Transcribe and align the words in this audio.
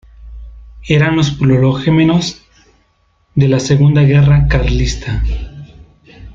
Eran 0.87 1.15
los 1.15 1.29
prolegómenos 1.29 2.41
de 3.35 3.47
la 3.47 3.59
Segunda 3.59 4.01
Guerra 4.01 4.47
Carlista. 4.47 5.21